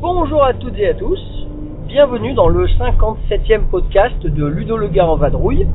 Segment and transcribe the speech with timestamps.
[0.00, 1.20] Bonjour à toutes et à tous,
[1.86, 5.68] bienvenue dans le 57e podcast de Ludo le gars en vadrouille.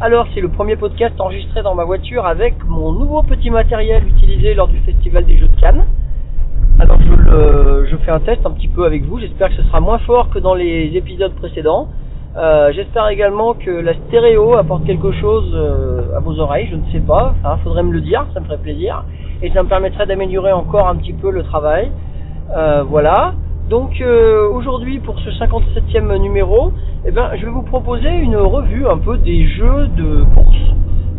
[0.00, 4.52] Alors c'est le premier podcast enregistré dans ma voiture avec mon nouveau petit matériel utilisé
[4.52, 5.84] lors du festival des Jeux de Cannes.
[6.80, 9.98] Alors je, fais un test un petit peu avec vous, j'espère que ce sera moins
[9.98, 11.88] fort que dans les épisodes précédents.
[12.36, 16.90] Euh, j'espère également que la stéréo apporte quelque chose euh, à vos oreilles, je ne
[16.90, 19.04] sais pas, enfin, faudrait me le dire, ça me ferait plaisir.
[19.42, 21.92] Et ça me permettrait d'améliorer encore un petit peu le travail.
[22.56, 23.34] Euh, voilà.
[23.68, 26.72] Donc euh, aujourd'hui pour ce 57e numéro,
[27.06, 30.56] eh ben, je vais vous proposer une revue un peu des jeux de course.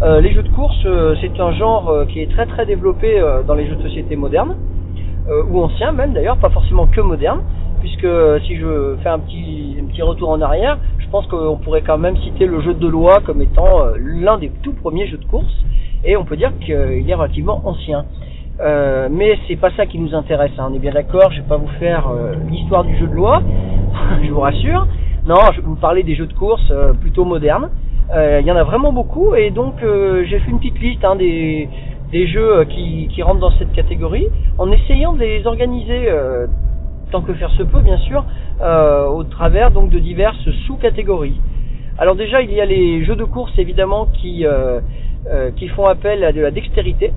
[0.04, 3.20] Euh, les jeux de course, euh, c'est un genre euh, qui est très très développé
[3.20, 4.58] euh, dans les jeux de société modernes,
[5.28, 7.42] euh, ou anciens même d'ailleurs, pas forcément que modernes,
[7.82, 8.08] puisque
[8.46, 11.98] si je fais un petit, un petit retour en arrière, je pense qu'on pourrait quand
[11.98, 15.64] même citer le jeu de loi comme étant l'un des tout premiers jeux de course,
[16.04, 18.06] et on peut dire qu'il est relativement ancien.
[18.62, 21.48] Euh, mais c'est pas ça qui nous intéresse, hein, on est bien d'accord, je vais
[21.48, 23.42] pas vous faire euh, l'histoire du jeu de loi,
[24.24, 24.88] je vous rassure.
[25.26, 27.70] Non, je vais vous parler des jeux de course euh, plutôt modernes.
[28.14, 31.04] Euh, Il y en a vraiment beaucoup et donc euh, j'ai fait une petite liste
[31.04, 31.68] hein, des,
[32.12, 34.28] des jeux euh, qui, qui rentrent dans cette catégorie
[34.60, 36.08] en essayant de les organiser
[37.12, 38.24] tant que faire se peut bien sûr
[39.10, 41.40] au travers donc de diverses sous-catégories.
[41.98, 44.46] Alors déjà il y a les jeux de course évidemment qui,
[45.56, 47.12] qui font appel à de la dextérité.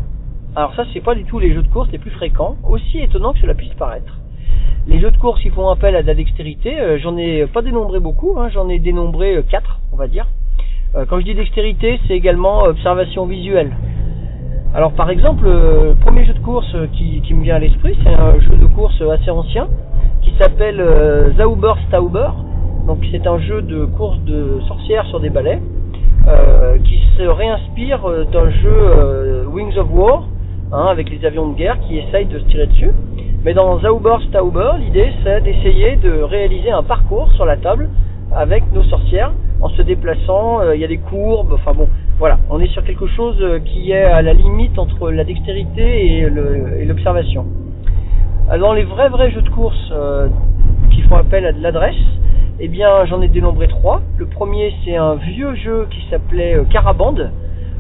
[0.59, 3.33] Alors ça, c'est pas du tout les jeux de course les plus fréquents, aussi étonnant
[3.33, 4.13] que cela puisse paraître.
[4.89, 7.63] Les jeux de course qui font appel à de la dextérité, euh, j'en ai pas
[7.63, 10.27] dénombré beaucoup, hein, j'en ai dénombré euh, quatre, on va dire.
[10.97, 13.71] Euh, quand je dis dextérité, c'est également observation visuelle.
[14.75, 17.97] Alors par exemple, euh, le premier jeu de course euh, qui, me vient à l'esprit,
[18.03, 19.69] c'est un jeu de course assez ancien
[20.23, 22.31] qui s'appelle euh, Zauber Stauber.
[22.89, 25.61] Donc c'est un jeu de course de sorcières sur des balais
[26.27, 30.25] euh, qui se réinspire euh, d'un jeu euh, Wings of War
[30.73, 32.91] hein, avec les avions de guerre qui essayent de se tirer dessus.
[33.45, 37.89] Mais dans Zauber Stauber, l'idée c'est d'essayer de réaliser un parcours sur la table
[38.35, 40.61] avec nos sorcières en se déplaçant.
[40.61, 43.59] euh, Il y a des courbes, enfin bon, voilà, on est sur quelque chose euh,
[43.61, 47.47] qui est à la limite entre la dextérité et l'observation.
[48.51, 50.29] Alors les vrais vrais jeux de course euh,
[50.91, 51.95] qui font appel à de l'adresse,
[52.61, 54.01] eh bien j'en ai dénombré trois.
[54.17, 57.31] Le premier c'est un vieux jeu qui s'appelait Carabande,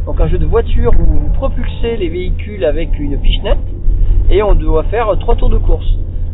[0.09, 3.59] donc un jeu de voiture où vous propulsez les véhicules avec une pichenette
[4.31, 5.87] et on doit faire trois tours de course.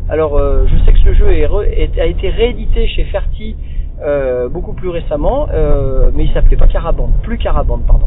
[0.09, 3.57] Alors euh, je sais que ce jeu a été réédité chez Ferti
[4.01, 8.07] euh, beaucoup plus récemment, euh, mais il s'appelait pas Carabande, plus Carabande pardon.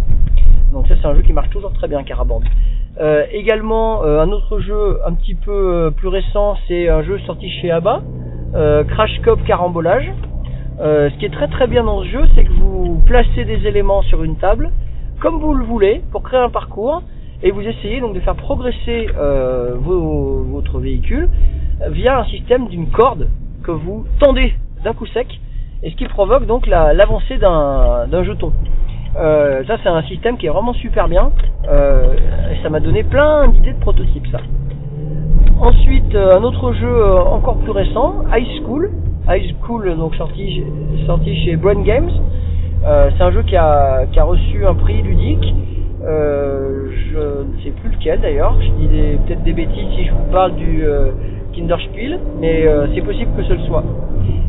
[0.72, 2.46] Donc ça c'est un jeu qui marche toujours très bien Carabande.
[3.34, 8.04] Également un autre jeu un petit peu plus récent, c'est un jeu sorti chez ABBA,
[8.88, 10.14] Crash Cop Carambolage.
[10.80, 14.02] Ce qui est très très bien dans ce jeu, c'est que vous placez des éléments
[14.04, 14.72] sur une table,
[15.22, 17.04] comme vous le voulez, pour créer un parcours,
[17.42, 21.30] et vous essayez donc de faire progresser euh, votre véhicule
[21.90, 23.30] via un système d'une corde
[23.64, 25.40] que vous tendez d'un coup sec,
[25.84, 28.52] et ce qui provoque donc la- l'avancée d'un d'un jeton.
[29.20, 31.32] Euh, ça c'est un système qui est vraiment super bien,
[31.70, 32.14] euh,
[32.52, 34.40] et ça m'a donné plein d'idées de prototypes ça.
[35.60, 38.92] Ensuite, euh, un autre jeu euh, encore plus récent, High School.
[39.28, 40.64] High School, donc sorti,
[41.06, 42.12] sorti chez Brain Games.
[42.88, 45.54] Euh, c'est un jeu qui a, reçu un prix ludique.
[46.06, 48.56] Euh, je ne sais plus lequel d'ailleurs.
[48.62, 48.88] Je dis
[49.28, 51.12] peut-être des bêtises si je vous parle du euh,
[51.54, 53.84] Kinderspiel, mais euh, c'est possible que ce le soit.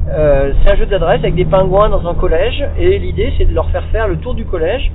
[0.06, 3.68] C'est un jeu d'adresse avec des pingouins dans un collège et l'idée c'est de leur
[3.70, 4.90] faire faire le tour du collège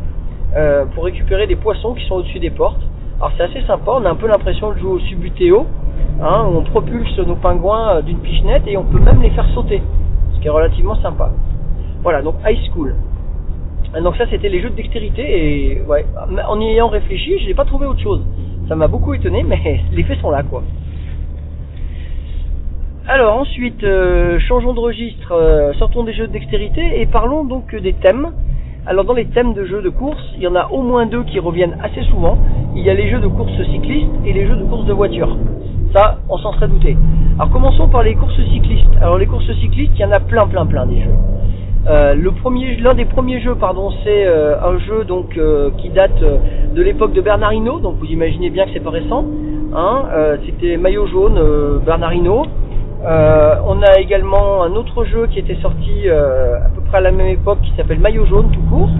[0.95, 2.81] pour récupérer des poissons qui sont au-dessus des portes.
[3.19, 5.67] Alors c'est assez sympa, on a un peu l'impression de jouer au Subutéo,
[6.19, 9.83] hein, on propulse nos pingouins d'une pichenette et on peut même les faire sauter,
[10.33, 11.29] ce qui est relativement sympa.
[12.01, 12.95] Voilà, donc High School.
[14.01, 15.81] Donc ça c'était les jeux de dextérité et
[16.47, 18.25] en y ayant réfléchi, je n'ai pas trouvé autre chose.
[18.67, 20.63] Ça m'a beaucoup étonné, mais les faits sont là quoi.
[23.05, 27.75] Alors ensuite, euh, changeons de registre, euh, sortons des jeux de dextérité et parlons donc
[27.75, 28.31] des thèmes.
[28.85, 31.23] Alors dans les thèmes de jeux de course, il y en a au moins deux
[31.25, 32.37] qui reviennent assez souvent.
[32.75, 35.37] Il y a les jeux de course cyclistes et les jeux de course de voiture.
[35.93, 36.97] Ça, on s'en serait douté.
[37.37, 38.87] Alors commençons par les courses cyclistes.
[39.01, 41.15] Alors les courses cyclistes, il y en a plein, plein, plein des jeux.
[41.85, 45.89] Euh, le premier, l'un des premiers jeux, pardon, c'est euh, un jeu donc euh, qui
[45.89, 46.17] date
[46.73, 47.79] de l'époque de Bernard Hinault.
[47.79, 49.25] Donc vous imaginez bien que c'est pas récent.
[49.75, 50.03] Hein,
[50.45, 52.45] C'était maillot jaune, Bernard Hinault.
[53.05, 57.11] Euh, on a également un autre jeu qui était sorti à peu près à la
[57.11, 58.91] même époque qui s'appelle Maillot jaune tout court.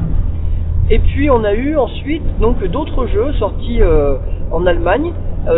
[0.89, 3.80] Et puis on a eu ensuite donc d'autres jeux sortis
[4.51, 5.13] en Allemagne,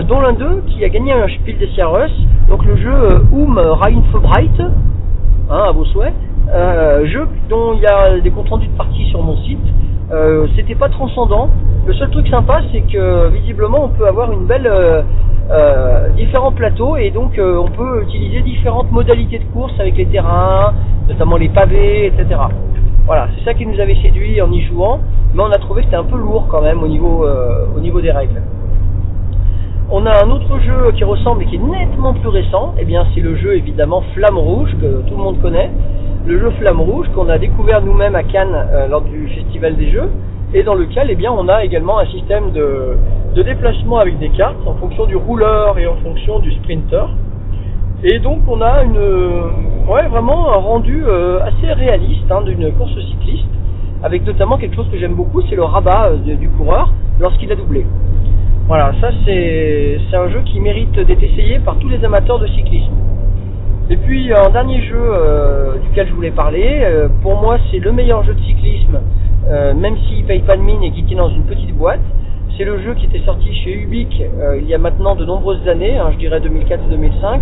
[0.08, 2.12] dont l'un d'eux qui a gagné un Spiel des Jahres,
[2.50, 2.94] donc le jeu
[3.32, 4.62] Um Rheinfebreit,
[5.50, 6.14] hein, à vos souhaits,
[6.50, 9.60] euh, jeu dont il y a des comptes rendus de partie sur mon site.
[10.12, 11.50] Euh, C'était pas transcendant.
[11.86, 15.02] Le seul truc sympa, c'est que visiblement on peut avoir une belle euh,
[15.52, 20.08] euh, différents plateaux et donc euh, on peut utiliser différentes modalités de course avec les
[20.08, 20.74] terrains,
[21.08, 22.40] notamment les pavés, etc.
[23.06, 25.00] Voilà, c'est ça qui nous avait séduit en y jouant,
[25.34, 27.80] mais on a trouvé que c'était un peu lourd quand même au niveau, euh, au
[27.80, 28.42] niveau des règles.
[29.92, 32.86] On a un autre jeu qui ressemble et qui est nettement plus récent, et eh
[32.86, 35.70] bien c'est le jeu évidemment Flamme Rouge que tout le monde connaît.
[36.28, 39.92] Le jeu Flamme Rouge qu'on a découvert nous-mêmes à Cannes euh, lors du Festival des
[39.92, 40.10] Jeux,
[40.56, 42.98] et dans lequel eh bien, on a également un système de,
[43.44, 47.10] déplacement avec des cartes en fonction du rouleur et en fonction du sprinter.
[48.04, 48.98] Et donc on a une,
[49.88, 53.46] ouais, vraiment un rendu euh, assez réaliste hein, d'une course cycliste,
[54.02, 57.56] avec notamment quelque chose que j'aime beaucoup, c'est le rabat euh, du coureur lorsqu'il a
[57.56, 57.86] doublé.
[58.68, 63.05] Voilà, ça c'est un jeu qui mérite d'être essayé par tous les amateurs de cyclisme.
[63.88, 67.92] Et puis un dernier jeu euh, duquel je voulais parler, euh, pour moi c'est le
[67.92, 69.00] meilleur jeu de cyclisme,
[69.48, 72.02] euh, même s'il paye pas de mine et qui tient dans une petite boîte.
[72.58, 75.68] C'est le jeu qui était sorti chez Ubique euh, il y a maintenant de nombreuses
[75.68, 77.42] années, hein, je dirais 2004-2005,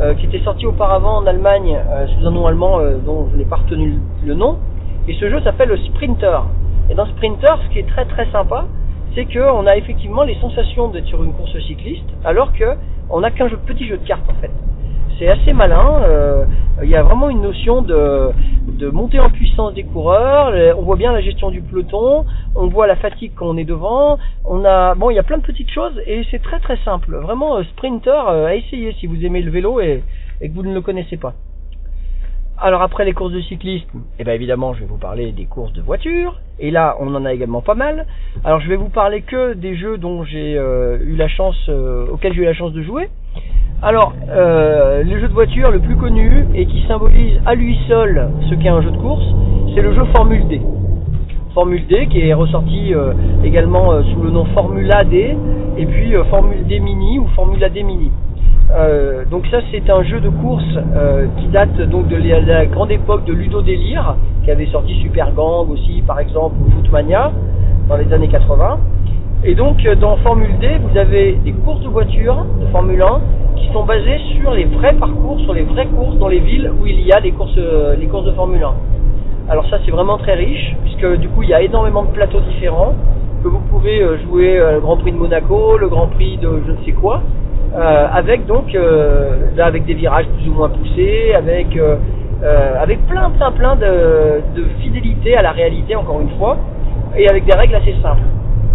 [0.00, 3.36] euh, qui était sorti auparavant en Allemagne euh, sous un nom allemand euh, dont je
[3.36, 4.56] n'ai pas retenu le nom.
[5.06, 6.38] Et ce jeu s'appelle le Sprinter.
[6.88, 8.64] Et dans Sprinter, ce qui est très très sympa,
[9.14, 12.64] c'est qu'on a effectivement les sensations d'être sur une course cycliste, alors que
[13.10, 14.50] on n'a qu'un petit jeu de cartes en fait.
[15.18, 16.02] C'est assez malin.
[16.02, 16.44] euh,
[16.82, 18.30] Il y a vraiment une notion de,
[18.66, 20.52] de montée en puissance des coureurs.
[20.76, 22.24] On voit bien la gestion du peloton.
[22.56, 24.18] On voit la fatigue quand on est devant.
[24.44, 27.14] On a bon, il y a plein de petites choses et c'est très très simple.
[27.14, 30.02] Vraiment, euh, Sprinter euh, à essayer si vous aimez le vélo et,
[30.40, 31.34] et que vous ne le connaissez pas.
[32.56, 35.72] Alors après les courses de cyclisme, eh bien évidemment je vais vous parler des courses
[35.72, 38.06] de voitures, et là on en a également pas mal.
[38.44, 41.68] Alors je vais vous parler que des jeux dont j'ai eu la chance,
[42.12, 43.08] auxquels j'ai eu la chance de jouer.
[43.84, 48.30] Alors euh, le jeu de voiture le plus connu et qui symbolise à lui seul
[48.48, 49.26] ce qu'est un jeu de course,
[49.74, 50.58] c'est le jeu Formule D.
[51.52, 53.12] Formule D qui est ressorti euh,
[53.44, 55.36] également euh, sous le nom Formula D
[55.76, 58.10] et puis Formule D Mini ou Formula D Mini.
[59.30, 60.78] Donc ça c'est un jeu de course
[61.36, 64.94] qui date donc de la, de la grande époque de Ludo Délire qui avait sorti
[65.02, 67.32] Super Gang aussi par exemple ou Footmania
[67.86, 68.78] dans les années 80
[69.44, 73.20] et donc euh, dans Formule D vous avez des courses de voitures de Formule 1
[73.56, 76.86] qui sont basées sur les vrais parcours sur les vraies courses dans les villes où
[76.86, 78.72] il y a les courses euh, de Formule 1
[79.50, 82.40] alors ça c'est vraiment très riche puisque du coup il y a énormément de plateaux
[82.40, 82.94] différents
[83.42, 86.72] que vous pouvez euh, jouer le Grand Prix de Monaco, le Grand Prix de je
[86.72, 87.20] ne sais quoi,
[87.76, 91.78] avec donc là avec des virages plus ou moins poussés, avec
[92.80, 96.56] avec plein plein plein de fidélité à la réalité encore une fois,
[97.18, 98.22] et avec des règles assez simples.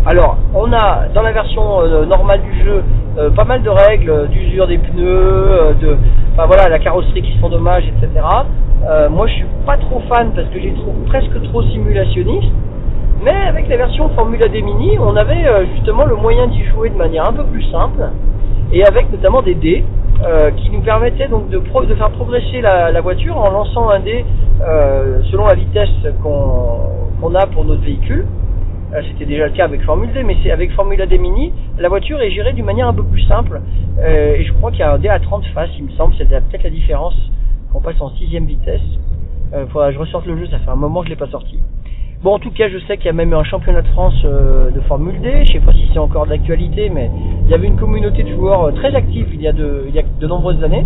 [0.06, 2.84] Alors, on a dans la version euh, normale du jeu
[3.20, 5.98] euh, pas mal de règles euh, d'usure des pneus, de,
[6.38, 8.26] voilà, la carrosserie qui s'endommage, etc.
[8.88, 12.54] Euh, moi, je suis pas trop fan parce que j'ai trouve presque trop simulationniste.
[13.22, 15.44] Mais avec la version Formula D Mini, on avait
[15.76, 18.02] justement le moyen d'y jouer de manière un peu plus simple,
[18.72, 19.84] et avec notamment des dés
[20.56, 21.60] qui nous permettaient donc de,
[21.96, 24.24] faire progresser la, voiture en lançant un dé
[25.30, 25.90] selon la vitesse
[26.24, 28.26] qu'on a pour notre véhicule.
[28.94, 31.90] Euh, C'était déjà le cas avec Formule D, mais c'est avec Formula D Mini, la
[31.90, 33.62] voiture est gérée d'une manière un peu plus simple.
[34.00, 36.14] Euh, et je crois qu'il y a un dé à 30 faces, il me semble,
[36.18, 37.16] c'est peut-être la différence
[37.72, 38.82] qu'on passe en sixième vitesse.
[39.54, 41.60] Euh, faudra je ressorte le jeu, ça fait un moment que je l'ai pas sorti.
[42.24, 44.22] Bon, en tout cas, je sais qu'il y a même eu un championnat de France
[44.26, 45.46] euh, de Formule D.
[45.46, 47.10] Je sais pas si c'est encore d'actualité, mais
[47.46, 50.00] il y avait une communauté de joueurs très active il y a de, il y
[50.00, 50.86] a de nombreuses années.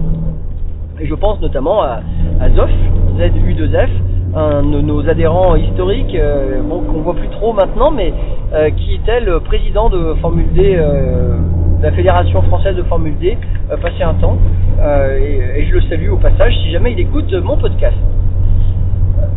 [1.00, 2.01] Et je pense notamment à,
[2.39, 2.69] à ZOF,
[3.17, 3.89] ZU2F,
[4.36, 8.13] un de nos adhérents historiques, euh, qu'on voit plus trop maintenant, mais
[8.54, 11.38] euh, qui était le président de Formule D, euh,
[11.80, 13.38] de la Fédération française de Formule D,
[13.72, 14.38] euh, passé un temps.
[14.80, 15.18] Euh,
[15.56, 17.96] et, je le salue au passage si jamais il écoute euh, mon podcast.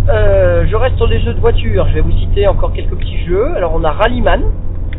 [0.09, 1.87] Euh, je reste sur les jeux de voiture.
[1.89, 3.55] Je vais vous citer encore quelques petits jeux.
[3.57, 4.43] Alors on a Rallyman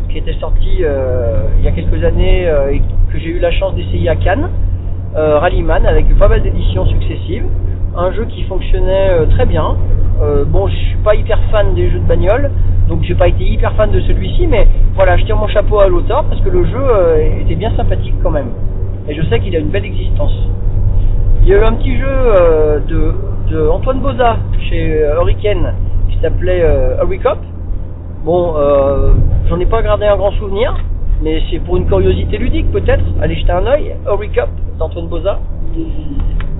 [0.09, 3.51] qui était sorti euh, il y a quelques années euh, et que j'ai eu la
[3.51, 4.49] chance d'essayer à Cannes.
[5.15, 7.45] Euh, Rallyman avec pas mal d'éditions successives.
[7.99, 9.75] Un jeu qui fonctionnait euh, très bien.
[10.21, 12.51] Euh, bon, je suis pas hyper fan des jeux de bagnole,
[12.87, 15.87] donc j'ai pas été hyper fan de celui-ci, mais voilà, je tire mon chapeau à
[15.87, 18.49] l'auteur parce que le jeu euh, était bien sympathique quand même.
[19.09, 20.33] Et je sais qu'il a une belle existence.
[21.41, 23.13] Il y a eu un petit jeu euh, de,
[23.49, 24.37] de Antoine Boza
[24.69, 25.73] chez Hurricane
[26.11, 27.39] qui s'appelait euh, Hurry Cop.
[28.23, 28.53] Bon,
[29.47, 30.75] j'en ai pas gardé un grand souvenir,
[31.23, 33.03] mais c'est pour une curiosité ludique peut-être.
[33.21, 33.95] Allez jeter un oeil.
[34.05, 35.39] Hurry Cop d'Antoine Boza.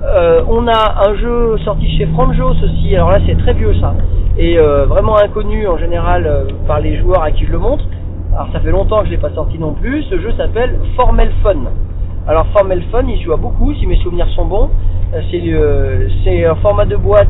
[0.04, 3.94] Euh, on a un jeu sorti chez Franjos aussi, alors là c'est très vieux ça,
[4.38, 7.84] et euh, vraiment inconnu en général euh, par les joueurs à qui je le montre.
[8.32, 10.04] Alors ça fait longtemps que je l'ai pas sorti non plus.
[10.04, 11.64] Ce jeu s'appelle Formel Fun.
[12.28, 14.70] Alors Formel Fun, il joue à beaucoup si mes souvenirs sont bons.
[15.24, 17.26] C'est un format de boîte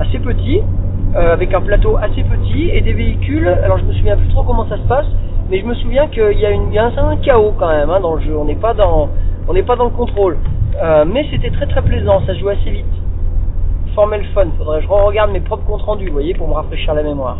[0.00, 0.62] assez petit,
[1.14, 3.46] avec un plateau assez petit et des véhicules.
[3.46, 5.06] Alors je me souviens plus trop comment ça se passe,
[5.50, 8.22] mais je me souviens qu'il y a, une, un chaos quand même hein, dans le
[8.22, 8.36] jeu.
[8.36, 9.10] On n'est pas dans,
[9.50, 10.38] on n'est pas dans le contrôle.
[10.80, 12.86] Euh, mais c'était très très plaisant, ça joue assez vite.
[13.96, 16.94] Formel Fun, faudrait que je regarde mes propres comptes rendus, vous voyez, pour me rafraîchir
[16.94, 17.38] la mémoire.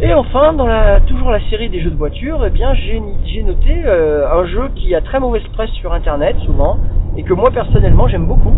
[0.00, 3.82] Et enfin, dans la, toujours la série des jeux de voiture, eh bien, j'ai noté
[3.86, 6.78] euh, un jeu qui a très mauvaise presse sur Internet, souvent,
[7.16, 8.54] et que moi personnellement j'aime beaucoup.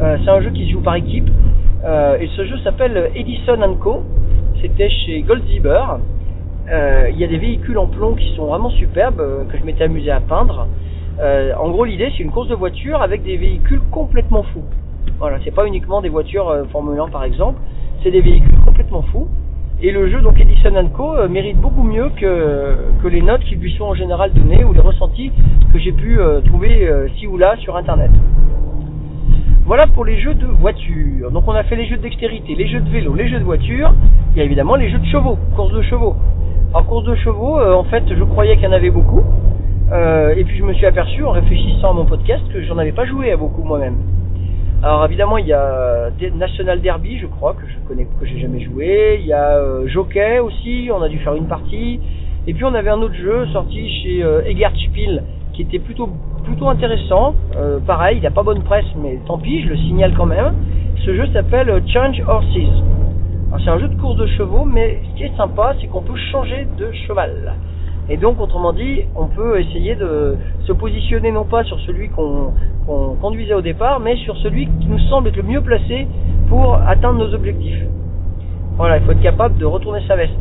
[0.00, 1.30] Euh, c'est un jeu qui se joue par équipe,
[2.20, 4.02] et ce jeu s'appelle Edison Co.
[4.60, 5.94] C'était chez Gold Zebra.
[5.94, 6.19] Euh,
[6.68, 9.84] Il y a des véhicules en plomb qui sont vraiment superbes, euh, que je m'étais
[9.84, 10.66] amusé à peindre.
[11.20, 14.64] Euh, en gros, l'idée c'est une course de voiture avec des véhicules complètement fous.
[15.18, 17.60] Voilà, c'est pas uniquement des voitures euh, Formule 1 par exemple,
[18.02, 19.28] c'est des véhicules complètement fous.
[19.82, 23.72] Et le jeu donc Edison Co euh, mérite beaucoup mieux que, les notes qui lui
[23.76, 25.32] sont en général données ou les ressentis
[25.72, 28.10] que j'ai pu euh, trouver euh, ci ou là sur internet.
[29.64, 31.30] Voilà pour les jeux de voiture.
[31.30, 33.44] Donc on a fait les jeux de dextérité, les jeux de vélo, les jeux de
[33.44, 33.94] voiture.
[34.34, 36.14] Il y a évidemment les jeux de chevaux, course de chevaux.
[36.72, 39.22] Alors course de chevaux, euh, en fait je croyais qu'il y en avait beaucoup.
[39.92, 42.92] Euh, et puis je me suis aperçu en réfléchissant à mon podcast que j'en avais
[42.92, 43.96] pas joué à beaucoup moi-même.
[44.82, 48.38] Alors évidemment il y a des- National Derby je crois que je connais que j'ai
[48.38, 52.00] jamais joué, il y a euh, Jockey aussi, on a dû faire une partie.
[52.46, 56.08] Et puis on avait un autre jeu sorti chez euh, Egert Spiel qui était plutôt
[56.44, 57.34] plutôt intéressant.
[57.56, 60.54] Euh, pareil, il n'a pas bonne presse mais tant pis, je le signale quand même.
[61.04, 62.84] Ce jeu s'appelle euh, Change Horses.
[63.50, 66.02] Alors, C'est un jeu de course de chevaux mais ce qui est sympa c'est qu'on
[66.02, 67.54] peut changer de cheval.
[68.08, 72.52] Et donc, autrement dit, on peut essayer de se positionner non pas sur celui qu'on
[73.20, 76.08] conduisait au départ, mais sur celui qui nous semble être le mieux placé
[76.48, 77.84] pour atteindre nos objectifs.
[78.76, 80.32] Voilà, il faut être capable de retourner sa veste.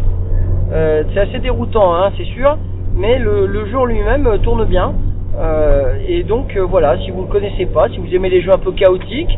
[0.72, 2.58] Euh, c'est assez déroutant, hein, c'est sûr,
[2.96, 4.94] mais le, le jeu en lui-même euh, tourne bien.
[5.38, 8.52] Euh, et donc euh, voilà, si vous ne connaissez pas, si vous aimez les jeux
[8.52, 9.38] un peu chaotiques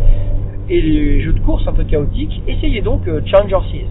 [0.72, 3.82] et les jeux de course un peu chaotiques, essayez donc euh, Challenger 6.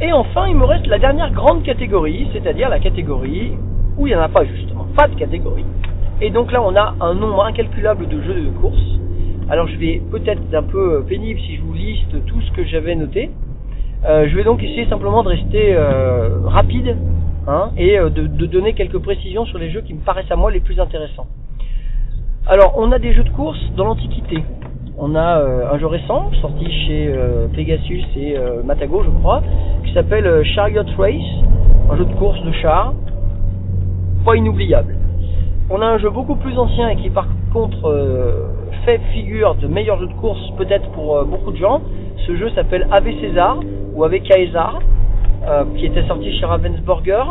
[0.00, 3.52] Et enfin, il me reste la dernière grande catégorie, c'est-à-dire la catégorie
[3.98, 5.64] où il n'y en a pas justement, pas de catégorie.
[6.20, 9.00] Et donc là, on a un nombre incalculable de jeux de course.
[9.50, 12.52] Alors je vais peut-être être un peu euh, pénible si je vous liste tout ce
[12.52, 13.30] que j'avais noté.
[14.04, 15.76] Euh, je vais donc essayer simplement de rester
[16.44, 16.96] rapide
[17.48, 20.60] hein, et de donner quelques précisions sur les jeux qui me paraissent à moi les
[20.60, 21.26] plus intéressants.
[22.46, 24.44] Alors, on a des jeux de course dans l'Antiquité.
[24.98, 29.42] On a euh, un jeu récent, sorti chez euh, Pegasus et euh, Matago, je crois,
[29.82, 31.14] qui s'appelle Chariot Race,
[31.90, 32.92] un jeu de course de chars,
[34.26, 34.94] pas inoubliable.
[35.70, 37.90] On a un jeu beaucoup plus ancien et qui par contre
[38.84, 41.80] fait figure de meilleur jeu de course peut-être pour beaucoup de gens.
[42.26, 43.58] Ce jeu s'appelle Ave César
[43.94, 44.80] ou Ave Caesar,
[45.76, 47.24] qui était sorti chez Ravensburger,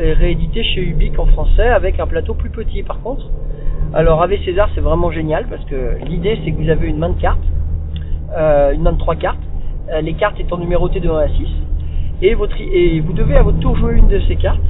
[0.00, 3.26] et réédité chez Ubique en français avec un plateau plus petit par contre.
[3.94, 7.08] Alors Ave César c'est vraiment génial parce que l'idée c'est que vous avez une main
[7.08, 7.38] de cartes,
[8.36, 9.38] euh, une main de trois cartes,
[9.90, 11.48] euh, les cartes étant numérotées de 1 à 6,
[12.20, 14.60] et, vous devez à votre tour jouer une de ces cartes.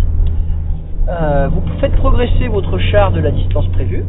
[1.09, 4.05] Euh, vous faites progresser votre char de la distance prévue,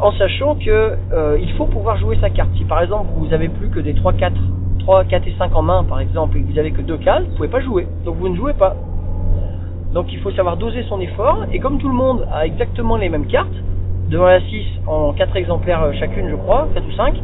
[0.00, 0.96] en sachant que
[1.38, 2.48] il faut pouvoir jouer sa carte.
[2.56, 4.34] Si par exemple vous avez plus que des 3, 4,
[4.78, 7.24] 3, 4 et 5 en main par exemple, et que vous avez que deux cases,
[7.24, 7.86] vous pouvez pas jouer.
[8.06, 8.74] Donc vous ne jouez pas.
[9.94, 13.08] Donc il faut savoir doser son effort, et comme tout le monde a exactement les
[13.08, 13.54] mêmes cartes,
[14.10, 17.14] de 1 à 6 en 4 exemplaires euh, chacune je crois, 4 ou 5,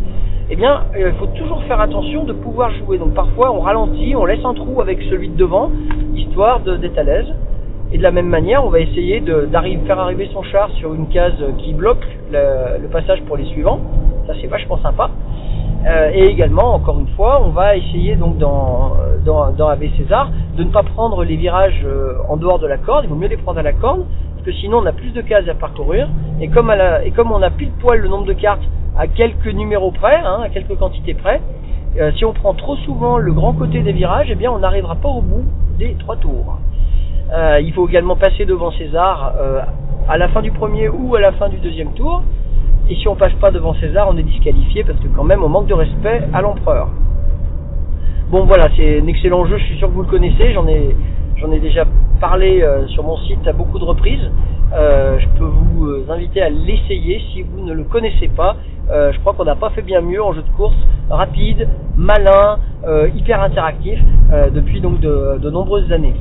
[0.50, 2.98] eh bien euh, il faut toujours faire attention de pouvoir jouer.
[2.98, 5.72] Donc parfois on ralentit, on laisse un trou avec celui de devant,
[6.14, 7.26] histoire d'être à l'aise.
[7.92, 9.48] Et de la même manière, on va essayer de
[9.84, 13.80] faire arriver son char sur une case qui bloque le, le passage pour les suivants.
[14.28, 15.10] Ça c'est vachement sympa.
[15.86, 18.92] Euh, et également, encore une fois, on va essayer donc dans,
[19.24, 22.76] dans, dans AV César de ne pas prendre les virages euh, en dehors de la
[22.76, 23.04] corde.
[23.04, 25.22] Il vaut mieux les prendre à la corde parce que sinon on a plus de
[25.22, 26.08] cases à parcourir.
[26.40, 28.62] Et comme, à la- et comme on a pile poil le nombre de cartes
[28.98, 31.40] à quelques numéros près, hein, à quelques quantités près,
[31.98, 34.96] euh, si on prend trop souvent le grand côté des virages, eh bien on n'arrivera
[34.96, 35.44] pas au bout
[35.78, 36.58] des trois tours.
[37.32, 39.60] Euh, il faut également passer devant César euh,
[40.08, 42.22] à la fin du premier ou à la fin du deuxième tour.
[42.90, 45.48] Et si on passe pas devant César, on est disqualifié parce que quand même on
[45.48, 46.88] manque de respect à l'empereur.
[48.30, 50.96] Bon voilà, c'est un excellent jeu, je suis sûr que vous le connaissez, j'en ai
[51.36, 51.84] j'en ai déjà
[52.20, 54.30] parlé euh, sur mon site à beaucoup de reprises.
[54.72, 58.56] Euh, je peux vous euh, inviter à l'essayer si vous ne le connaissez pas.
[58.92, 60.74] Je crois qu'on n'a pas fait bien mieux en jeu de course,
[61.08, 62.58] rapide, malin,
[63.14, 64.00] hyper interactif
[64.52, 66.16] depuis donc de nombreuses années.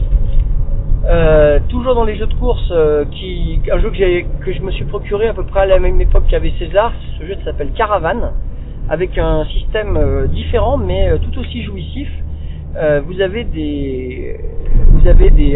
[1.06, 5.28] Euh, toujours dans les jeux de course, euh, un jeu que, je me suis procuré
[5.28, 8.32] à peu près à la même époque qu'avait César, ce jeu s'appelle Caravane.
[8.90, 12.10] avec un système euh, différent mais tout aussi jouissif.
[13.04, 13.48] Vous avez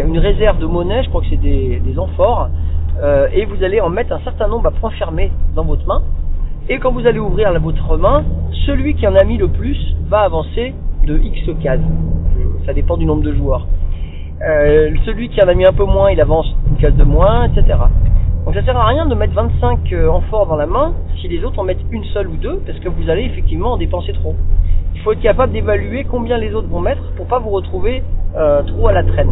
[0.04, 2.48] une réserve de monnaie, je crois que c'est des, des amphores,
[3.32, 6.02] et vous allez en mettre un certain nombre à point fermé dans votre main.
[6.68, 8.24] Et quand vous allez ouvrir votre main,
[8.66, 10.74] celui qui en a mis le plus va avancer
[11.06, 11.80] de X cases.
[12.66, 13.66] Ça dépend du nombre de joueurs.
[14.46, 17.44] Euh, celui qui en a mis un peu moins, il avance une case de moins,
[17.44, 17.78] etc.
[18.44, 21.42] Donc ça sert à rien de mettre 25 euh, amphores dans la main si les
[21.44, 24.34] autres en mettent une seule ou deux, parce que vous allez effectivement en dépenser trop.
[24.94, 28.02] Il faut être capable d'évaluer combien les autres vont mettre pour pas vous retrouver
[28.36, 29.30] euh, trop à la traîne.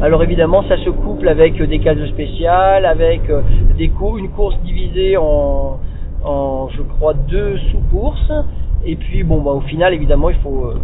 [0.00, 3.42] Alors évidemment, ça se couple avec euh, des cases spéciales, avec euh,
[3.76, 5.78] des cours, une course divisée en,
[6.24, 8.32] en, je crois, deux sous-courses.
[8.84, 10.80] Et puis bon, bah, au final, évidemment, il faut euh,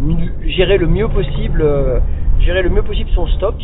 [0.47, 1.63] gérer le mieux possible,
[2.45, 3.55] gérer le mieux possible son stock.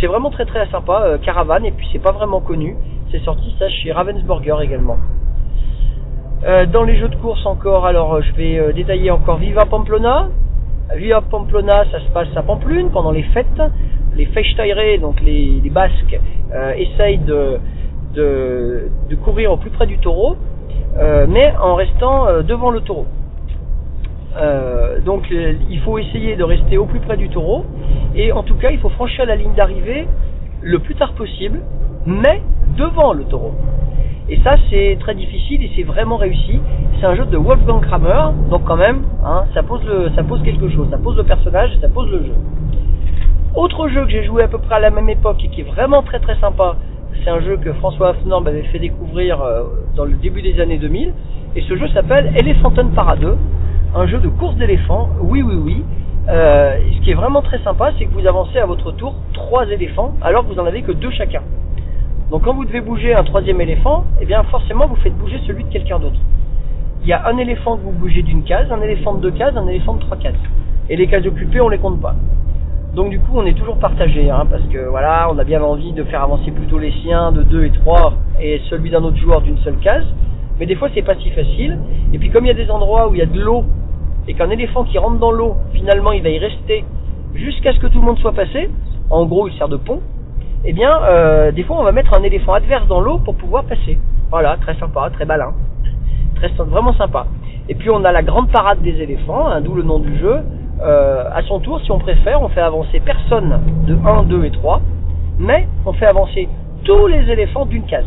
[0.00, 2.76] C'est vraiment très très sympa, euh, Caravane, et puis c'est pas vraiment connu.
[3.10, 4.98] C'est sorti ça chez Ravensburger également.
[6.44, 10.28] Euh, dans les jeux de course encore, alors euh, je vais détailler encore Viva Pamplona.
[10.96, 13.62] Viva Pamplona, ça se passe à Pamplune pendant les fêtes.
[14.16, 16.18] Les Festeirer, donc les, Basques,
[16.76, 17.60] essayent de,
[18.14, 20.36] de, courir au plus près du taureau,
[21.28, 23.06] mais en restant devant le taureau.
[24.36, 27.64] Euh, donc euh, il faut essayer de rester au plus près du taureau,
[28.14, 30.06] et en tout cas il faut franchir la ligne d'arrivée
[30.62, 31.60] le plus tard possible,
[32.06, 32.42] mais
[32.76, 33.54] devant le taureau.
[34.28, 36.60] Et ça, c'est très difficile et c'est vraiment réussi.
[37.00, 40.40] C'est un jeu de Wolfgang Kramer, donc quand même, hein, ça, pose le, ça pose
[40.44, 42.34] quelque chose, ça pose le personnage et ça pose le jeu.
[43.56, 45.64] Autre jeu que j'ai joué à peu près à la même époque et qui est
[45.64, 46.76] vraiment très très sympa,
[47.24, 49.64] c'est un jeu que François Afnan m'avait fait découvrir euh,
[49.96, 51.12] dans le début des années 2000.
[51.56, 53.36] Et ce jeu s'appelle Elephanton Parade,
[53.94, 55.08] un jeu de course d'éléphants.
[55.20, 55.84] Oui, oui, oui.
[56.28, 59.66] Euh, ce qui est vraiment très sympa, c'est que vous avancez à votre tour trois
[59.68, 61.42] éléphants alors que vous en avez que deux chacun.
[62.30, 65.64] Donc quand vous devez bouger un troisième éléphant, eh bien forcément vous faites bouger celui
[65.64, 66.20] de quelqu'un d'autre.
[67.02, 69.56] Il y a un éléphant que vous bougez d'une case, un éléphant de deux cases,
[69.56, 70.34] un éléphant de trois cases.
[70.88, 72.14] Et les cases occupées, on les compte pas.
[72.94, 75.92] Donc du coup, on est toujours partagé, hein, parce que voilà, on a bien envie
[75.92, 79.40] de faire avancer plutôt les siens de 2 et 3 et celui d'un autre joueur
[79.40, 80.04] d'une seule case.
[80.60, 81.78] Mais des fois, c'est pas si facile.
[82.12, 83.64] Et puis comme il y a des endroits où il y a de l'eau
[84.28, 86.84] et qu'un éléphant qui rentre dans l'eau, finalement, il va y rester
[87.34, 88.68] jusqu'à ce que tout le monde soit passé.
[89.08, 90.00] En gros, il sert de pont.
[90.66, 93.64] Eh bien, euh, des fois, on va mettre un éléphant adverse dans l'eau pour pouvoir
[93.64, 93.98] passer.
[94.30, 95.54] Voilà, très sympa, très malin,
[96.36, 97.26] très vraiment sympa.
[97.70, 100.40] Et puis, on a la grande parade des éléphants, hein, d'où le nom du jeu.
[100.82, 104.50] Euh, à son tour, si on préfère, on fait avancer personne de 1, 2 et
[104.50, 104.80] 3,
[105.38, 106.48] mais on fait avancer
[106.84, 108.06] tous les éléphants d'une case.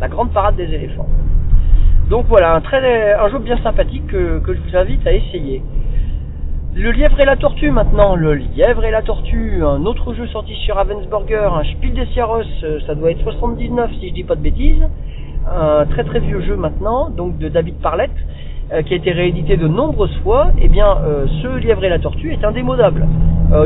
[0.00, 1.08] La grande parade des éléphants.
[2.10, 5.62] Donc voilà, un, très, un jeu bien sympathique que, que je vous invite à essayer.
[6.78, 10.54] Le lièvre et la tortue maintenant, le lièvre et la tortue, un autre jeu sorti
[10.56, 14.34] sur Ravensburger, un Spiel des Sierros, euh, ça doit être 79 si je dis pas
[14.34, 14.86] de bêtises,
[15.50, 18.10] un très très vieux jeu maintenant, donc de David Parlett,
[18.74, 21.98] euh, qui a été réédité de nombreuses fois, et bien euh, ce lièvre et la
[21.98, 23.06] tortue est indémodable.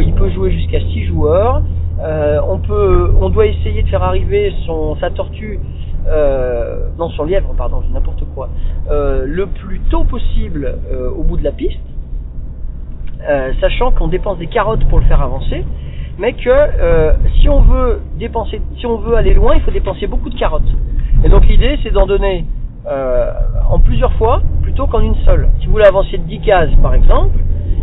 [0.02, 1.62] Il peut jouer jusqu'à 6 joueurs,
[2.48, 5.58] on peut, on doit essayer de faire arriver son, sa tortue,
[6.06, 8.48] euh, non son lièvre pardon, n'importe quoi,
[8.90, 11.80] euh, le plus tôt possible euh, au bout de la piste,
[13.60, 15.64] sachant qu'on dépense des carottes pour le faire avancer,
[16.18, 16.50] mais que
[17.38, 20.72] si on veut dépenser, si on veut aller loin, il faut dépenser beaucoup de carottes.
[21.22, 22.46] Et donc l'idée, c'est d'en donner
[22.86, 25.50] en plusieurs fois plutôt qu'en une seule.
[25.60, 27.38] Si vous voulez avancer de 10 cases, par exemple,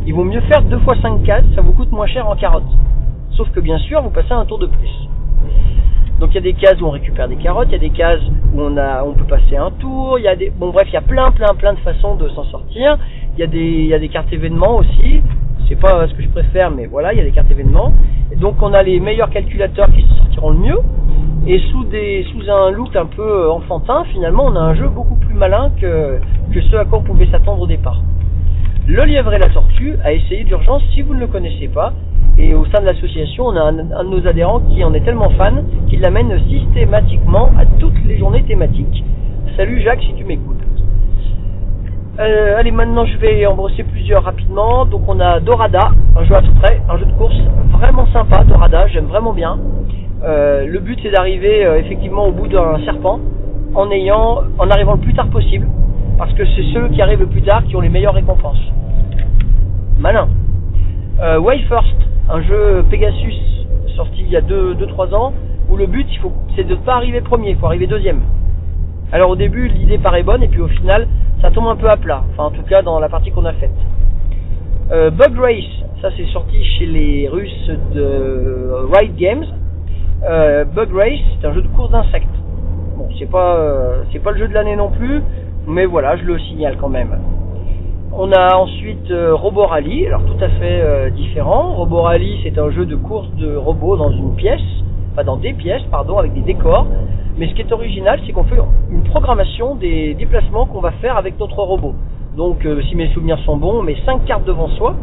[0.07, 2.63] il vaut mieux faire 2 fois 5 cases, ça vous coûte moins cher en carottes.
[3.31, 5.07] Sauf que bien sûr, vous passez un tour de plus.
[6.19, 7.91] Donc il y a des cases où on récupère des carottes, il y a des
[7.91, 8.21] cases
[8.53, 10.93] où on a, on peut passer un tour, il y a des, bon bref, il
[10.93, 12.97] y a plein, plein, plein de façons de s'en sortir.
[13.35, 15.21] Il y a des, il y a des cartes événements aussi.
[15.67, 17.93] C'est pas ce que je préfère, mais voilà, il y a des cartes événements.
[18.31, 20.79] Et donc on a les meilleurs calculateurs qui se sortiront le mieux.
[21.45, 25.15] Et sous des, sous un look un peu enfantin, finalement, on a un jeu beaucoup
[25.15, 26.19] plus malin que,
[26.51, 28.01] que ce à quoi on pouvait s'attendre au départ.
[28.87, 31.91] Le lièvre et la tortue a essayé d'urgence si vous ne le connaissez pas.
[32.37, 35.29] Et au sein de l'association, on a un, de nos adhérents qui en est tellement
[35.31, 39.03] fan qu'il l'amène systématiquement à toutes les journées thématiques.
[39.57, 40.55] Salut Jacques si tu m'écoutes.
[42.19, 44.85] Euh, allez, maintenant je vais en brosser plusieurs rapidement.
[44.85, 47.35] Donc on a Dorada, un jeu à tout près, un jeu de course
[47.73, 49.59] vraiment sympa, Dorada, j'aime vraiment bien.
[50.23, 53.19] Euh, le but c'est d'arriver euh, effectivement au bout d'un serpent
[53.75, 55.67] en ayant, en arrivant le plus tard possible,
[56.17, 58.61] parce que c'est ceux qui arrivent le plus tard qui ont les meilleures récompenses.
[59.99, 60.27] Malin.
[61.19, 61.95] Euh, Way First,
[62.29, 63.57] un jeu Pegasus
[63.97, 65.33] sorti il y a 2-3 ans,
[65.69, 66.07] où le but
[66.55, 68.21] c'est de ne pas arriver premier, il faut arriver deuxième.
[69.11, 71.07] Alors au début l'idée paraît bonne et puis au final
[71.41, 73.53] ça tombe un peu à plat, enfin en tout cas dans la partie qu'on a
[73.53, 73.71] faite.
[74.91, 79.45] Euh, Bug Race, ça c'est sorti chez les Russes de Ride Games.
[80.23, 82.27] Euh, Bug Race, c'est un jeu de course d'insectes.
[82.97, 85.21] Bon, c'est pas euh, c'est pas le jeu de l'année non plus,
[85.67, 87.19] mais voilà, je le signale quand même.
[88.13, 91.73] On a ensuite euh, Robo Rally, alors tout à fait euh, différent.
[91.73, 94.61] Robo Rally, c'est un jeu de course de robots dans une pièce,
[95.11, 96.87] enfin dans des pièces, pardon, avec des décors.
[97.37, 98.57] Mais ce qui est original, c'est qu'on fait
[98.89, 101.93] une programmation des déplacements qu'on va faire avec notre robot.
[102.35, 104.95] Donc, euh, si mes souvenirs sont bons, on met cinq cartes devant soi,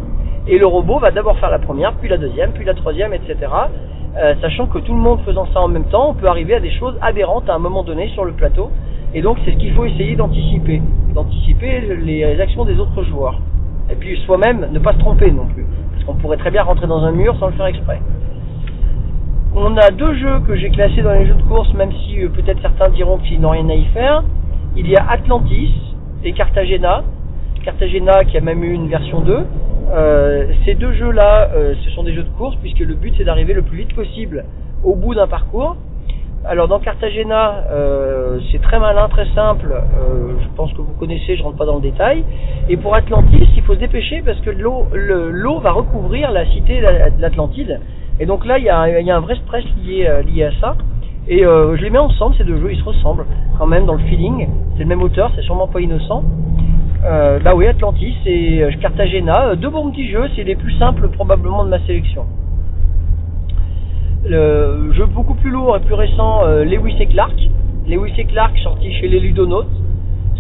[0.49, 3.37] et le robot va d'abord faire la première, puis la deuxième, puis la troisième, etc.
[4.41, 6.71] Sachant que tout le monde faisant ça en même temps, on peut arriver à des
[6.71, 8.71] choses aberrantes à un moment donné sur le plateau.
[9.15, 10.83] Et donc, c'est ce qu'il faut essayer d'anticiper,
[11.15, 13.41] d'anticiper les actions des autres joueurs.
[13.91, 16.87] Et puis soi-même, ne pas se tromper non plus, parce qu'on pourrait très bien rentrer
[16.87, 18.01] dans un mur sans le faire exprès.
[19.55, 22.29] On a deux jeux que j'ai classés dans les jeux de course, même si euh,
[22.29, 24.25] peut-être certains diront qu'ils n'ont rien à y faire.
[24.75, 25.73] Il y a Atlantis
[26.25, 27.05] et Cartagena.
[27.63, 29.47] Cartagena qui a même eu une version 2.
[29.93, 33.25] Euh, ces deux jeux-là, euh, ce sont des jeux de course puisque le but c'est
[33.25, 34.45] d'arriver le plus vite possible
[34.83, 35.77] au bout d'un parcours.
[36.47, 39.73] Alors dans Cartagena, euh, c'est très malin, très simple.
[39.73, 42.23] Euh, je pense que vous connaissez, je rentre pas dans le détail.
[42.69, 46.45] Et pour Atlantis, il faut se dépêcher parce que l'eau, le- l'eau va recouvrir la
[46.47, 47.81] cité de l'Atlantide.
[48.21, 48.79] Et donc là, il y a,
[49.17, 50.77] un vrai stress lié, euh, lié à ça.
[51.29, 53.25] Et euh, je les mets ensemble, ces deux jeux, ils se ressemblent
[53.59, 54.47] quand même dans le feeling.
[54.77, 56.23] C'est le même auteur, c'est sûrement pas innocent.
[57.07, 61.09] Euh, bah oui, Atlantis et euh, Cartagena, deux bons petits jeux, c'est les plus simples
[61.09, 62.27] probablement de ma sélection.
[64.27, 67.35] Le jeu beaucoup plus lourd et plus récent, euh, Lewis et Clark.
[67.87, 69.69] Lewis et Clark sorti chez les Ludonautes.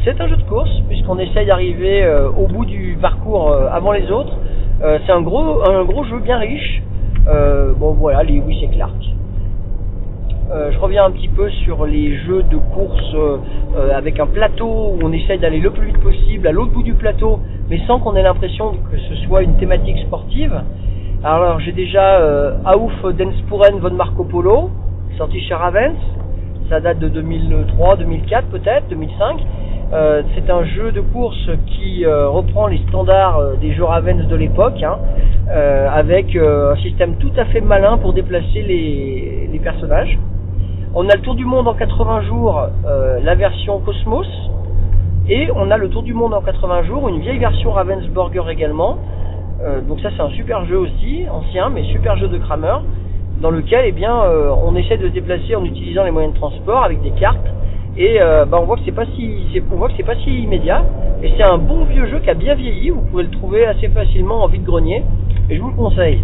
[0.04, 3.92] C'est un jeu de course puisqu'on essaye d'arriver euh, au bout du parcours euh, avant
[3.92, 4.38] les autres.
[4.80, 6.82] C'est un gros, un gros jeu bien riche.
[7.78, 8.96] Bon voilà, Lewis et Clark.
[10.50, 13.16] Je reviens un petit peu sur les jeux de course
[13.94, 16.92] avec un plateau où on essaye d'aller le plus vite possible à l'autre bout du
[16.92, 20.60] plateau, mais sans qu'on ait l'impression que ce soit une thématique sportive.
[21.24, 24.68] Alors j'ai déjà euh, Auf den Spuren von Marco Polo,
[25.16, 25.96] sorti chez Ravens.
[26.68, 29.40] Ça date de 2003, 2004 peut-être, 2005.
[29.94, 34.26] Euh, c'est un jeu de course qui euh, reprend les standards euh, des jeux Ravens
[34.28, 34.98] de l'époque, hein,
[35.90, 40.18] avec un système tout à fait malin pour déplacer les, personnages.
[40.94, 42.68] On a le Tour du Monde en 80 jours,
[43.22, 44.26] la version Cosmos,
[45.26, 48.98] et on a le Tour du Monde en 80 jours, une vieille version Ravensburger également.
[49.64, 52.76] Euh, donc ça c'est un super jeu aussi, ancien, mais super jeu de Kramer,
[53.40, 56.84] dans lequel eh euh, on essaie de se déplacer en utilisant les moyens de transport
[56.84, 57.46] avec des cartes.
[57.96, 59.62] Et euh, bah, on voit que c'est pas si,
[60.04, 60.84] pas si immédiat.
[61.22, 62.90] Et c'est un bon vieux jeu qui a bien vieilli.
[62.90, 65.02] Vous pouvez le trouver assez facilement en vide-grenier.
[65.48, 66.20] Et je vous le conseille.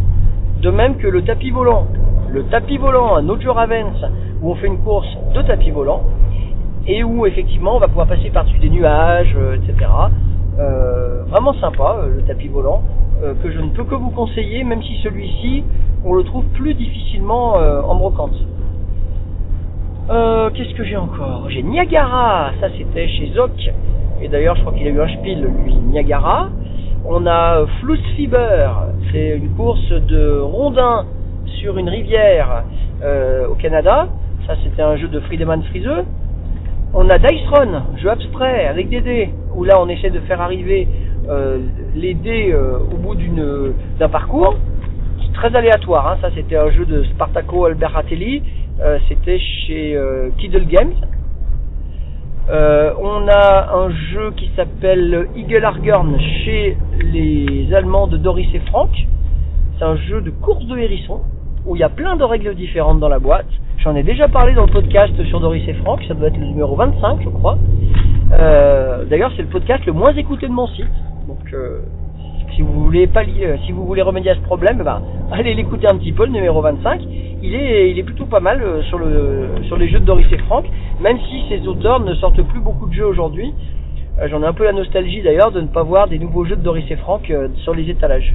[0.61, 1.87] De même que le tapis volant.
[2.29, 4.07] Le tapis volant, un autre jeu Ravens,
[4.43, 6.03] où on fait une course de tapis volant.
[6.87, 9.87] Et où effectivement on va pouvoir passer par-dessus des nuages, etc.
[10.59, 12.83] Euh, vraiment sympa, euh, le tapis volant.
[13.23, 15.63] euh, que je ne peux que vous conseiller, même si celui-ci,
[16.05, 18.35] on le trouve plus difficilement en brocante.
[20.11, 21.45] Euh, Qu'est-ce que j'ai encore?
[21.51, 23.53] J'ai Niagara, ça c'était chez Zoc.
[24.23, 26.49] Et d'ailleurs, je crois qu'il a eu un spiel, lui, Niagara.
[27.07, 28.71] On a Flussfieber,
[29.13, 31.05] c'est une course de rondins
[31.61, 32.65] sur une rivière
[33.51, 34.09] au Canada.
[34.47, 36.05] Ça, c'était un jeu de Friedemann Friseux.
[36.93, 40.41] On a Dice Run, jeu abstrait avec des dés, où là on essaie de faire
[40.41, 40.89] arriver
[41.29, 41.59] euh,
[41.95, 43.15] les dés euh, au bout
[43.99, 44.57] d'un parcours.
[45.35, 46.19] Très aléatoire, hein.
[46.21, 48.43] ça c'était un jeu de Spartaco Alberatelli,
[48.81, 50.95] euh, c'était chez euh, Kiddle Games.
[52.49, 58.61] Euh, on a un jeu qui s'appelle Eagle Argorn chez les Allemands de Doris et
[58.71, 58.91] Franck.
[59.79, 61.21] C'est un jeu de course de hérisson
[61.67, 63.47] où il y a plein de règles différentes dans la boîte.
[63.83, 66.45] J'en ai déjà parlé dans le podcast sur Doris et Franck, ça doit être le
[66.45, 67.57] numéro 25 je crois.
[68.31, 70.85] Euh, D'ailleurs c'est le podcast le moins écouté de mon site.
[71.27, 71.79] Donc euh,
[72.55, 75.01] si vous voulez pas euh, si vous voulez remédier à ce problème, ben,
[75.33, 77.01] allez l'écouter un petit peu, le numéro 25.
[77.43, 80.39] Il est, il est plutôt pas mal sur, le, sur les jeux de Doris et
[80.41, 80.67] Franck,
[81.01, 83.55] même si ces auteurs ne sortent plus beaucoup de jeux aujourd'hui.
[84.27, 86.63] J'en ai un peu la nostalgie d'ailleurs de ne pas voir des nouveaux jeux de
[86.63, 87.33] Doris et Franck
[87.65, 88.35] sur les étalages.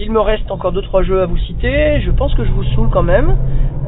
[0.00, 2.00] Il me reste encore deux trois jeux à vous citer.
[2.02, 3.36] Je pense que je vous saoule quand même.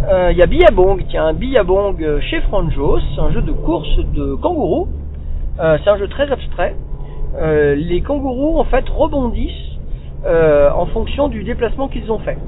[0.09, 4.35] Euh, Il y a Billabong, tiens, Billabong euh, chez Franjos, un jeu de course de
[4.35, 4.89] kangourous.
[5.61, 6.75] Euh, c'est un jeu très abstrait.
[7.41, 9.79] Euh, les kangourous en fait rebondissent
[10.27, 12.39] euh, en fonction du déplacement qu'ils ont fait.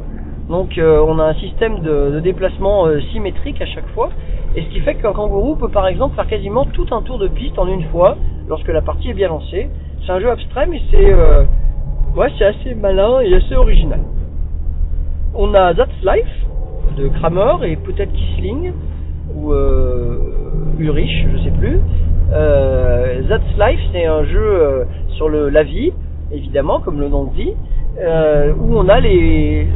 [0.48, 4.10] Donc euh, on a un système de, de déplacement euh, symétrique à chaque fois,
[4.56, 7.28] et ce qui fait qu'un kangourou peut par exemple faire quasiment tout un tour de
[7.28, 8.16] piste en une fois
[8.48, 9.68] lorsque la partie est bien lancée.
[10.04, 11.44] C'est un jeu abstrait, mais c'est euh,
[12.16, 14.00] ouais, c'est assez malin et assez original.
[15.34, 16.46] On a That's Life
[16.96, 18.72] de Kramer et peut-être Kisling
[19.34, 20.18] ou euh,
[20.78, 21.78] Ulrich, je sais plus.
[22.32, 24.84] Euh, That's Life, c'est un jeu euh,
[25.16, 25.92] sur la vie,
[26.30, 27.52] évidemment, comme le nom le dit,
[28.00, 29.66] euh, où on a les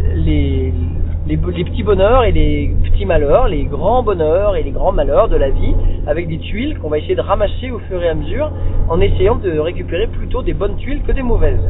[1.26, 5.50] petits bonheurs et les petits malheurs, les grands bonheurs et les grands malheurs de la
[5.50, 5.74] vie,
[6.06, 8.50] avec des tuiles qu'on va essayer de ramasser au fur et à mesure,
[8.88, 11.60] en essayant de récupérer plutôt des bonnes tuiles que des mauvaises.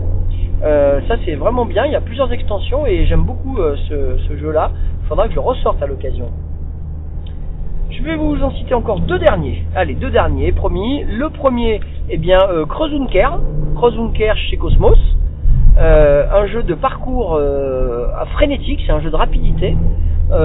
[0.62, 4.36] Euh, ça c'est vraiment bien, il y a plusieurs extensions et j'aime beaucoup euh, ce,
[4.36, 4.70] jeu-là.
[5.02, 6.30] Il faudra que je ressorte à l'occasion.
[7.90, 9.64] Je vais vous en citer encore deux derniers.
[9.74, 11.04] Allez, deux derniers, promis.
[11.04, 13.38] Le premier, eh bien, euh, Krozunker
[14.50, 14.98] chez Cosmos.
[15.78, 17.38] Euh, un jeu de parcours
[18.32, 19.76] frénétique, c'est un jeu de rapidité,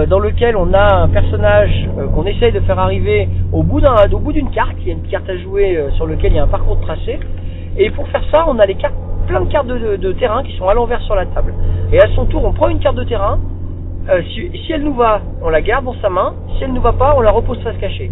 [0.07, 4.19] dans lequel on a un personnage qu'on essaye de faire arriver au bout d'un, au
[4.19, 4.75] bout d'une carte.
[4.81, 6.81] Il y a une carte à jouer sur lequel il y a un parcours de
[6.81, 7.19] tracé.
[7.77, 8.93] Et pour faire ça, on a les cartes,
[9.31, 11.53] plein de cartes de, terrain qui sont à l'envers sur la table.
[11.93, 13.39] Et à son tour, on prend une carte de terrain.
[14.09, 16.33] Euh, si, elle nous va, on la garde dans sa main.
[16.57, 18.11] Si elle nous va pas, on la repose face cachée.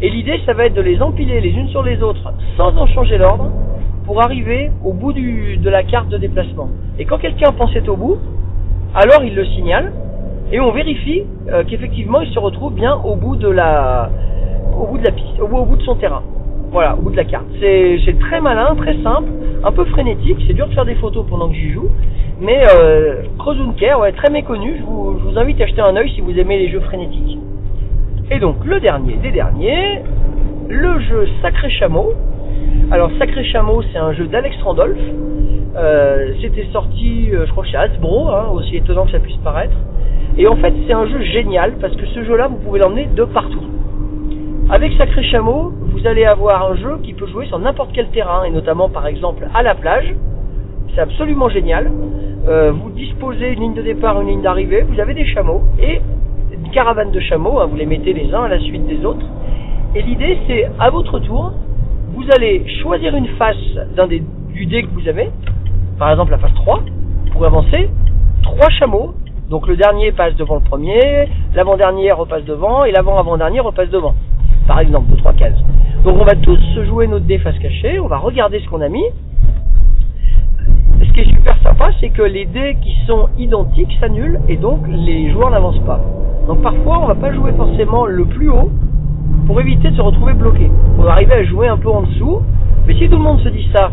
[0.00, 2.86] Et l'idée, ça va être de les empiler les unes sur les autres sans en
[2.86, 3.50] changer l'ordre
[4.06, 6.68] pour arriver au bout de la carte de déplacement.
[6.96, 8.18] Et quand quelqu'un pense être au bout,
[8.94, 9.92] alors il le signale
[10.52, 14.10] et on vérifie euh, qu'effectivement il se retrouve bien au bout de la,
[14.78, 16.22] au bout de la piste, au bout, de son terrain.
[16.70, 17.46] Voilà, au bout de la carte.
[17.60, 19.30] C'est très malin, très simple,
[19.64, 20.38] un peu frénétique.
[20.46, 21.88] C'est dur de faire des photos pendant que j'y joue,
[22.40, 24.76] mais euh, Krozunker, ouais, très méconnu.
[24.78, 27.38] Je vous, invite à jeter un œil si vous aimez les jeux frénétiques.
[28.30, 30.02] Et donc le dernier des derniers,
[30.68, 32.12] le jeu Sacré Chameau.
[32.90, 34.98] Alors Sacré Chameau, c'est un jeu d'Alex Randolph.
[35.76, 39.76] Euh, C'était sorti, euh, je crois, chez Hasbro, hein, aussi étonnant que ça puisse paraître.
[40.36, 43.24] Et en fait, c'est un jeu génial parce que ce jeu-là, vous pouvez l'emmener de
[43.24, 43.62] partout.
[44.70, 45.72] Avec Sacré Chameau,
[46.02, 49.06] vous allez avoir un jeu qui peut jouer sur n'importe quel terrain, et notamment par
[49.06, 50.12] exemple à la plage.
[50.94, 51.92] C'est absolument génial.
[52.48, 56.00] Euh, vous disposez une ligne de départ, une ligne d'arrivée, vous avez des chameaux et
[56.52, 59.24] une caravane de chameaux, hein, vous les mettez les uns à la suite des autres.
[59.94, 61.52] Et l'idée, c'est à votre tour,
[62.14, 63.56] vous allez choisir une face
[63.94, 65.30] d'un des, du dé que vous avez,
[66.00, 66.80] par exemple la face 3,
[67.32, 67.88] pour avancer,
[68.42, 69.14] trois chameaux,
[69.48, 74.14] donc le dernier passe devant le premier, l'avant-dernier repasse devant, et l'avant-avant-dernier repasse devant,
[74.66, 75.62] par exemple, de trois cases.
[76.04, 78.88] Donc on va tous jouer notre dé face cachée, on va regarder ce qu'on a
[78.88, 79.04] mis.
[81.00, 84.80] Ce qui est super sympa, c'est que les dés qui sont identiques s'annulent, et donc
[84.88, 86.00] les joueurs n'avancent pas.
[86.48, 88.70] Donc parfois, on va pas jouer forcément le plus haut,
[89.46, 90.68] pour éviter de se retrouver bloqué.
[90.98, 92.42] On va arriver à jouer un peu en dessous,
[92.86, 93.92] mais si tout le monde se dit ça,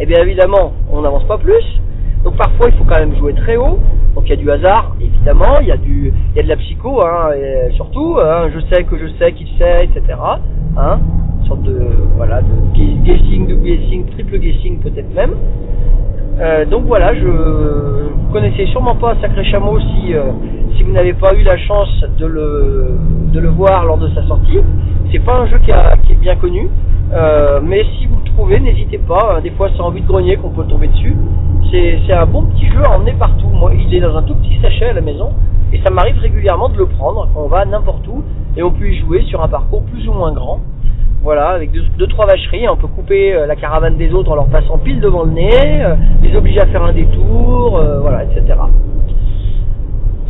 [0.00, 1.80] eh bien évidemment, on n'avance pas plus.
[2.24, 3.78] Donc parfois, il faut quand même jouer très haut.
[4.16, 6.48] Donc il y a du hasard, évidemment, il y a du, il y a de
[6.48, 10.18] la psycho, hein, et surtout, hein, je sais que je sais qu'il sait, etc.
[10.76, 10.98] Hein,
[11.58, 11.80] de,
[12.16, 15.34] voilà, de gu- guessing, double guessing, triple guessing peut-être même.
[16.40, 20.22] Euh, donc voilà, je vous connaissez sûrement pas Sacré Chameau si euh,
[20.76, 22.96] si vous n'avez pas eu la chance de le
[23.32, 24.58] de le voir lors de sa sortie.
[25.12, 26.68] C'est pas un jeu qui, est bien connu,
[27.12, 29.36] euh, mais si vous le trouvez, n'hésitez pas.
[29.36, 31.16] hein, Des fois, c'est envie de grogner qu'on peut tomber dessus.
[31.70, 33.46] C'est un bon petit jeu à emmener partout.
[33.48, 35.30] Moi, il est dans un tout petit sachet à la maison
[35.72, 38.22] et ça m'arrive régulièrement de le prendre on va n'importe où
[38.56, 40.60] et on peut y jouer sur un parcours plus ou moins grand.
[41.24, 44.34] Voilà, avec deux, deux, trois vacheries, on peut couper euh, la caravane des autres en
[44.34, 48.24] leur passant pile devant le nez, euh, les obliger à faire un détour, euh, voilà,
[48.24, 48.44] etc.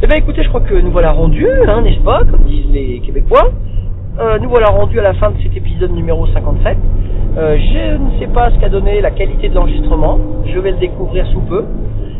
[0.00, 3.00] Eh bien écoutez, je crois que nous voilà rendus, hein, n'est-ce pas, comme disent les
[3.00, 3.50] Québécois.
[4.40, 6.78] Nous voilà rendus à la fin de cet épisode numéro 57.
[7.36, 10.76] Euh, je ne sais pas ce qu'a donné la qualité de l'enregistrement, je vais le
[10.76, 11.64] découvrir sous peu.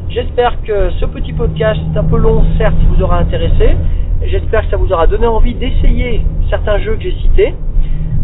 [0.09, 3.77] J'espère que ce petit podcast, un peu long certes, vous aura intéressé.
[4.27, 7.55] J'espère que ça vous aura donné envie d'essayer certains jeux que j'ai cités.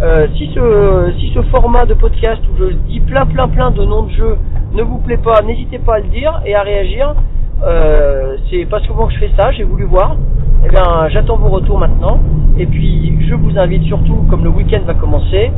[0.02, 3.84] Euh, si, ce, si ce format de podcast où je dis plein plein plein de
[3.84, 4.38] noms de jeux
[4.72, 7.14] ne vous plaît pas, n'hésitez pas à le dire et à réagir.
[7.62, 10.16] Euh, c'est pas souvent que je fais ça, j'ai voulu voir.
[10.64, 12.18] Eh bien, j'attends vos retours maintenant.
[12.58, 15.50] Et puis, je vous invite surtout, comme le week-end va commencer,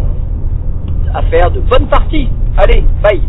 [1.14, 2.29] à faire de bonnes parties.
[2.57, 3.20] Allez, bye